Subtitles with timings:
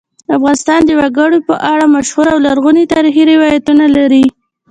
[0.37, 4.25] افغانستان د وګړي په اړه مشهور او لرغوني تاریخی روایتونه لري.